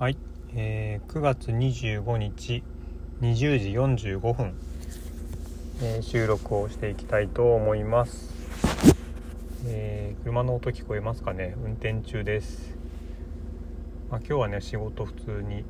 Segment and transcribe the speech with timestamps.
[0.00, 0.16] はい、
[0.54, 2.62] えー9月25日
[3.20, 4.54] 20時45分、
[5.82, 8.32] えー収録をしていきたいと思います、
[9.66, 11.54] えー車の音聞こえますかね？
[11.62, 12.74] 運転中です、
[14.10, 15.64] まあ、今日はね仕事普通に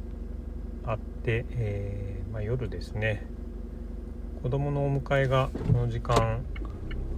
[0.85, 3.27] あって、えーまあ、夜ですね。
[4.45, 6.45] 子供のお迎えがこの時間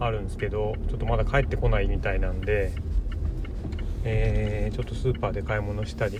[0.01, 2.73] あるんですけどちょっとまだ帰ってこないみたいなんで、
[4.03, 6.19] えーちょっとスーパーで買い物したり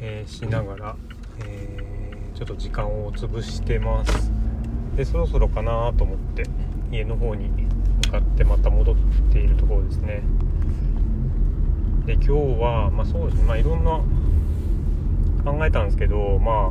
[0.00, 0.96] えーしながら、
[1.46, 1.88] えー
[2.38, 4.30] ちょっと時間を潰してます。
[4.96, 6.44] でそろそろかなと思って
[6.92, 7.48] 家の方に
[8.06, 8.96] 向かってまた戻っ
[9.32, 10.22] ているところですね。
[12.06, 12.30] で今日
[12.60, 13.44] はまあそうですね。
[13.44, 14.00] まあいろんな
[15.44, 16.70] 考えたんですけどまあ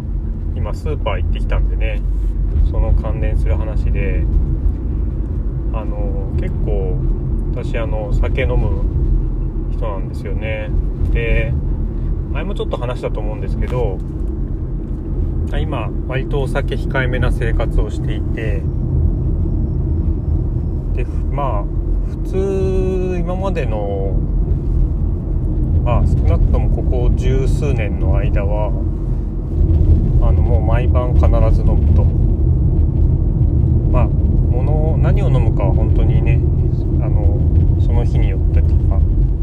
[0.56, 2.02] 今スーパー行ってきたんでね
[2.72, 4.24] その関連する話で
[5.74, 6.98] あの結構
[7.54, 8.84] 私あの酒飲む
[9.74, 10.70] 人なんですよね。
[11.12, 11.54] で
[12.38, 13.98] 前もちょっと話したと思うんですけど
[15.60, 18.62] 今割とお酒控えめな生活をしていて
[20.94, 24.20] でまあ普通今までの
[25.84, 32.04] まあ少なくともここ十数年の間はあのもう毎晩必ず飲むと。
[33.92, 36.40] まあ物を何を飲むかは本当にね
[37.04, 37.40] あの
[37.82, 39.00] その日によってとか、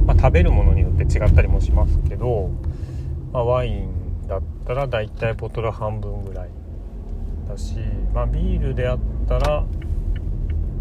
[0.06, 2.50] まあ、食べるものによって違ったりもしますけど、
[3.34, 6.50] まあ、ワインだったら大体ボトル半分ぐらい
[7.48, 7.74] だし、
[8.14, 9.66] まあ、ビールであったら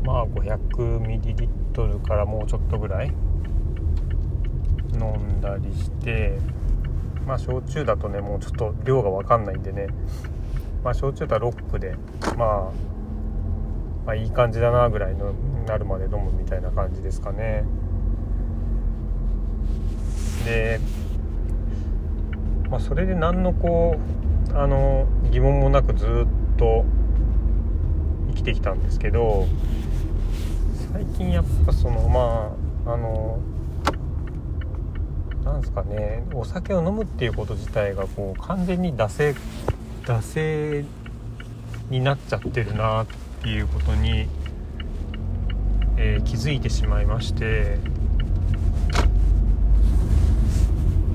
[0.06, 3.08] まあ 500ml からもうちょっとぐらい
[4.94, 6.38] 飲んだりして
[7.26, 9.88] まあ焼酎だとねもうちょっと量が分かんないんでね
[10.84, 11.96] まあ焼酎だとロックで
[12.38, 12.72] まあ
[14.06, 15.34] まあいい感じだなぐらいの
[15.66, 17.64] なるまで飲むみたいな感じですかね。
[20.46, 20.80] で
[22.74, 24.00] まあ、それで何のこ
[24.52, 26.84] うあの疑問もなくずっと
[28.30, 29.46] 生きてきたんですけど
[30.92, 32.52] 最近やっぱそのま
[32.88, 33.38] ああの
[35.46, 39.36] なんですかねお酒を飲むっていうこと自体がこう完全に惰性
[40.06, 40.84] 惰性
[41.92, 43.08] になっちゃってるなっ
[43.44, 44.28] ていうことに、
[45.98, 47.78] えー気づいてしまいまして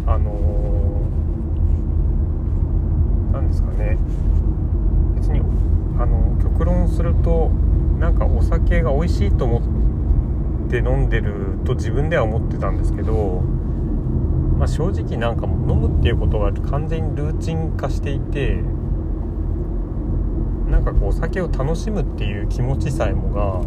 [0.07, 0.89] あのー
[3.33, 3.97] なんですかね
[5.17, 5.41] 別に
[5.99, 7.51] あの極論すると
[7.99, 9.61] なんかお酒が美味しいと思
[10.67, 13.43] って飲んでると自分では思ってたんですけど、
[14.57, 18.63] まあ、正直なんか飲むっていうことが完全にルーチン化していて
[20.71, 23.63] なんかこうお酒を楽しむっていう気持ちさえもが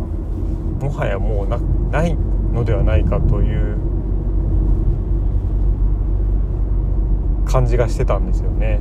[0.86, 3.78] もはやもうないのではないかという
[7.46, 8.80] 感じがしてたんですよね。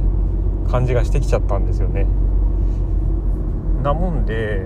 [0.71, 2.07] 感じがしてきちゃったんですよね。
[3.83, 4.61] なもんで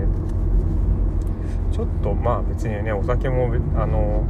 [1.71, 4.23] ちょっとまあ別にねお酒もあの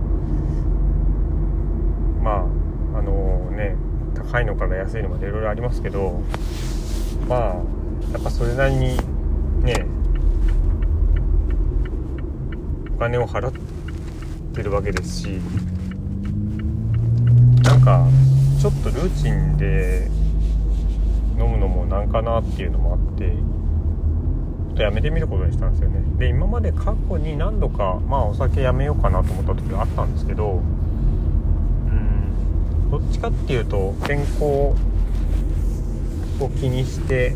[2.24, 2.48] ま
[2.94, 3.76] ああのね
[4.16, 6.22] 高いのから安いのまでいろいろありますけど
[7.28, 7.40] まあ
[8.14, 8.98] やっぱそれなりに
[9.62, 9.86] ね
[12.96, 13.54] お金を払っ
[14.54, 15.28] てるわけですし
[17.64, 18.08] なんか
[18.62, 20.10] ちょっとルーチンで
[22.16, 26.00] かなっていうのもあってちょっとやめてみることにしたんですよね。
[26.18, 34.76] で今まで過去に何度かまあお酒やめようかなと思った時があったんですけどうんどっちかっていうと健康を
[36.58, 37.36] 気にして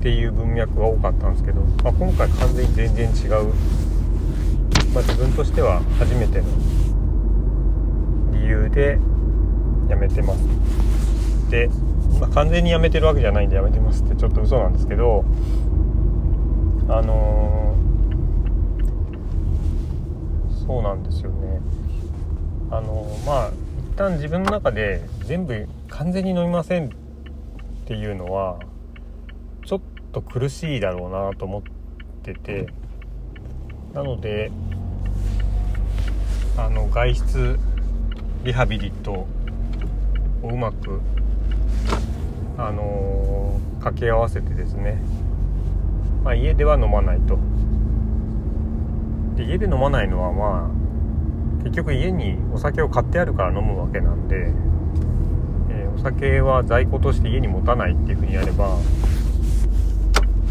[0.00, 3.54] っていう文脈が多かったんですけど、まあ、今回完全に全然違う、
[4.92, 6.46] まあ、自分としては初めての
[8.32, 8.98] 理由で
[9.88, 11.50] やめてます。
[11.50, 11.70] で、
[12.20, 15.24] まあ、完全にやめてるわけじゃないんでやめてますってちょっと嘘なんですけど
[16.88, 21.60] あのーそうなんですよね。
[22.70, 23.50] あのーまあ
[23.92, 26.88] 一旦自分の中で全部完全に飲みませんっ
[27.84, 28.58] ていうのは
[29.66, 29.80] ちょっ
[30.12, 31.62] と苦しいだろうなと思っ
[32.22, 32.66] てて
[33.92, 34.50] なので
[36.56, 37.58] あの外出
[38.44, 41.00] リハビリとをうまく
[42.58, 44.98] あの掛け合わせてですね、
[46.22, 47.38] まあ、家では飲まないと。
[49.36, 54.52] で家で飲まないのはまあ結局家にお酒を買ってあるから飲むわけなんで、
[55.70, 58.78] えーお酒は在庫として家に持たないっていうふうにやれば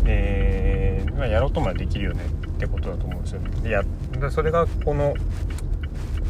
[0.06, 3.50] えーまあやろうともできるよねってことだと思うんですよね。
[3.62, 3.84] でや
[4.30, 5.16] それがこの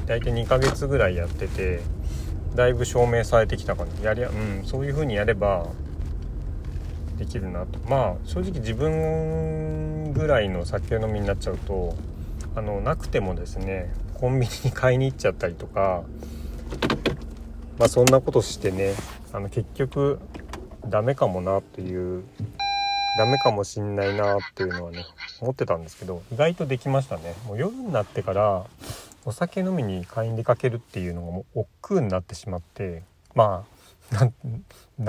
[0.07, 1.81] 大体2ヶ月ぐらいやってて
[2.55, 5.67] だいぶ証明されてきたかなやりうんそういう風にやれば
[7.17, 7.79] できるなと。
[7.87, 11.95] まあ正直自分ぐらいの酒飲みになっちゃうと
[12.55, 16.03] あのなくてもですねコンビニに買いに行っちゃったりとか
[17.79, 18.93] まあそんなことしてね
[19.33, 20.19] あの結局
[20.87, 22.23] ダメかもなっていう
[23.17, 25.05] ダメかもしんないなっていうのはね
[25.41, 27.35] 思ってたんですけど意外とできましたね。
[27.45, 28.65] もう夜になってから
[29.25, 33.03] お酒飲みに買いに出かけるっていうのがもう億劫になってしまって
[33.35, 33.81] まあ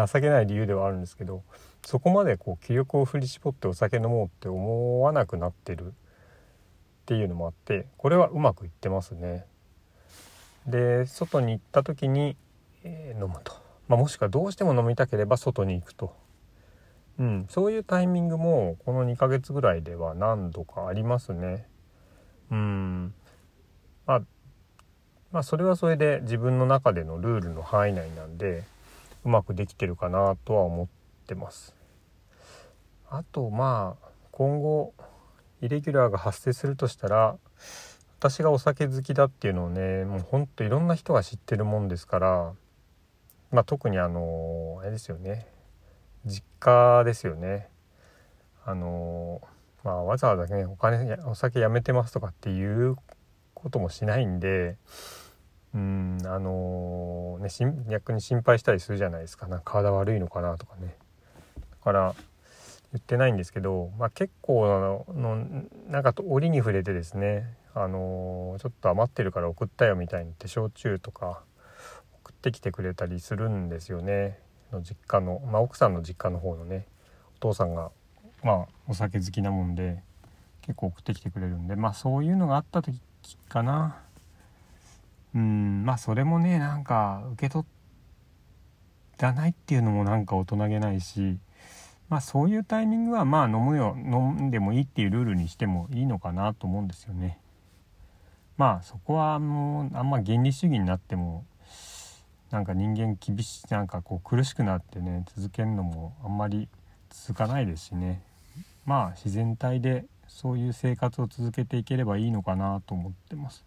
[0.07, 1.43] 情けない理由ではあるんですけど
[1.85, 5.91] そこまでこう気力を振り絞ってお酒飲もうって思わなくなってるっ
[7.07, 9.45] ていうのもあってこれはうまくいってますね。
[10.67, 12.37] で外に行った時に、
[12.85, 13.53] えー、飲むと、
[13.89, 16.15] まあ、もしくはどうしても飲みたければ外に行くと、
[17.19, 21.67] うん、そういうタイミングもこの2ヶ月ぐらいでは何度かありますね。
[22.53, 23.15] うん
[24.07, 24.23] まあ、
[25.33, 28.65] まあそれはそれで自分の中でのルールの範囲内なんで
[29.25, 30.87] うまくできてるかなとは思っ
[31.27, 31.75] てます。
[33.09, 34.95] あとまあ今後
[35.61, 37.37] イレギュラーが発生するとしたら
[38.19, 42.53] 私がお酒好きだっていうのをねもうほんといろんな人が知ってるもんですから
[43.51, 45.47] まあ特にあのあれですよね
[46.25, 47.69] 実家ですよね
[48.65, 49.41] あの
[49.85, 52.97] まあわざわざねお金お酒やめてますとかっていう
[53.63, 54.77] こともしないんで
[55.75, 57.49] うんあのね
[57.89, 59.47] 逆に心配したりするじゃないですか。
[59.47, 60.95] なんか体悪いのかなとかね。
[61.57, 62.15] だから
[62.93, 65.47] 言ってないんですけど、まあ、結構の
[65.89, 71.43] なんか折に触れてですねあのちょっと余ってるから送ったよみたいにって焼酎とか
[72.23, 74.39] 送ってきてくれたりするんですよね。
[74.73, 76.87] の実家の、まあ、奥さんの実家の方のね
[77.37, 77.91] お父さんが
[78.43, 80.03] まあお酒好きなもんで
[80.63, 83.01] 結構送ってきてくれるんでまあそういうのがあった時
[83.49, 83.97] かな
[85.35, 87.67] うんまあそれもねなんか受け取
[89.19, 91.39] らないっていうのもなんか大人げないし
[92.09, 97.39] まあそういうタイミングはまあ飲むよ飲んでもいいっていうルールにしてもいいのかなと思うんですよね。
[98.59, 101.45] まあそこはもうあんま原理主義になっても
[102.51, 106.69] なんか人間厳しいなんかこう苦しくなってね続けるのもあんまり
[107.09, 108.23] 続かないですしね
[108.85, 110.05] まあ自然体で
[110.35, 113.65] そういう生活を続けていければいいのかなと思ってます。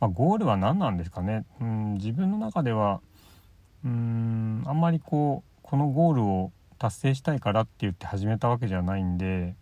[0.00, 3.00] まあ、ゴールは何なんですかねうん自分の中では
[3.84, 9.54] うんあんまりこうこのゴールを達成したいからって言って始めたわけじゃないんで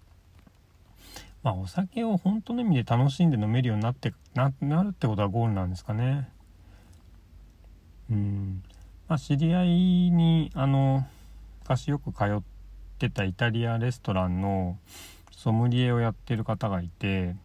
[1.43, 6.29] まあお酒を本当の意味で楽しんで飲めるようになってななるってことはゴールなんですかね
[8.11, 8.62] うん
[9.09, 9.69] まあ知り合い
[10.11, 11.06] にあの
[11.62, 12.43] 昔よく通っ
[12.99, 14.79] てたイタリアレストランの
[15.36, 17.36] ソムリエをやってる方がいて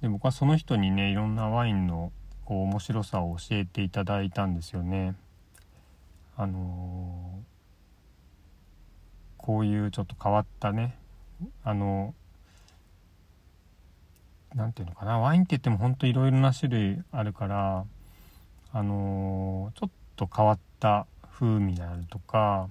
[0.00, 2.12] で僕はその人にねいろんなワインの
[2.44, 5.16] こう面白さを教えていただいたんですよね。
[6.36, 7.56] あのー
[9.46, 10.98] こういうちょっと変わったね
[11.62, 12.16] あの
[14.56, 17.84] 何て言うのかなワインって言ってもほんといろいろな種類あるから
[18.72, 22.68] あのちょっと変わった風味であるとか、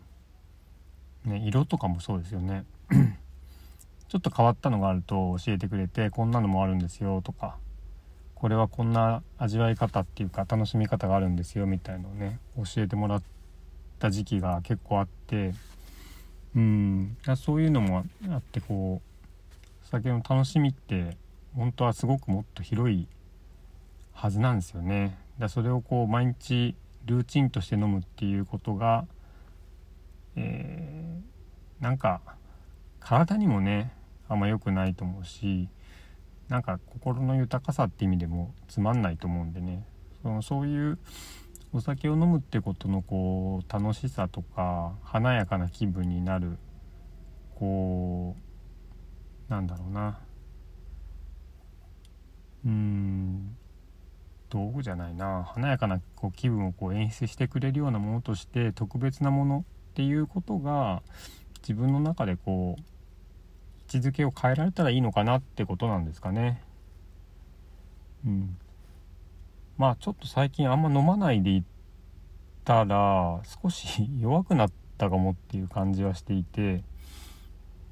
[1.24, 2.66] ね、色とかもそうですよね
[4.08, 7.58] ちょっと変わったのがあると教えてくれてこんなのもあるんですよとか
[8.36, 13.24] これはこんな味わい方っていうか楽しみ方があるんですよみたいのをね教えてもらっ
[14.00, 15.54] た時期が結構あって
[16.56, 21.18] うんそういうのもあってこう酒の楽しみって
[21.56, 23.08] 本当はすごくもっと広い
[24.14, 25.18] はずなんですよね。
[25.40, 29.06] だそれをこう毎日ルーチンとして飲むっていうことが、
[30.36, 32.22] えー、なんか
[33.06, 33.94] 体にもね
[34.28, 35.70] あんま良くないと思うし
[36.50, 39.86] なんか心の豊かさって意味でもつまんないと思うんでね。
[40.24, 40.98] そのそういう
[41.72, 46.58] お酒を飲むってことのこう楽しさとか華やかな気分になる
[47.54, 48.36] こ
[49.50, 50.20] うなんだろうな。
[52.66, 53.56] うん
[54.50, 55.44] 道具じゃないな。
[55.44, 61.04] 華やかなこう気分をこう演出してくれるようなものとして特別なものっていうことが
[61.62, 62.95] 自分の中でこう
[64.00, 66.62] 置づけを変えられたらいいのかなってことなんですかね。
[68.26, 68.58] うん、
[69.78, 71.64] まあちょっと最近あんま飲まないでい
[72.64, 76.84] たら少し弱くなったかもっていう感じはしていて。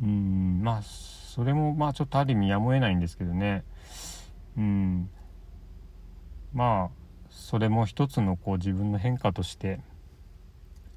[0.01, 0.61] うん。
[0.63, 3.63] まあそれもまあちょっとある意味やむを得ないんですけどね。
[4.57, 5.09] うん。
[6.53, 9.81] まあそれも一つのこう自分の変化として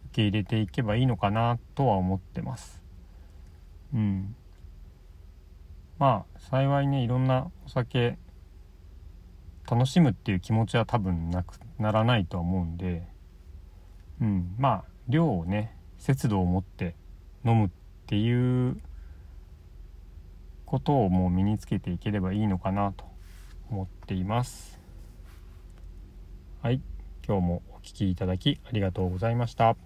[0.06, 2.82] 受け入れていけばいいのかなとは思ってます。
[3.94, 4.34] うん。
[5.98, 8.18] まあ幸いねいろんなお酒
[9.68, 13.06] 楽しむっていう気持ちは多分なくならないとは思うんで。
[14.20, 14.54] うん。
[14.58, 16.94] まあ量をね節度を持って
[17.44, 17.70] 飲むっ
[18.06, 18.80] ていう
[20.64, 23.04] ことをもう身につけていければいいのかなと
[23.70, 24.80] 思っています。
[26.62, 26.80] はい。
[27.26, 29.76] 今日もお聴きいただきありがとうございました。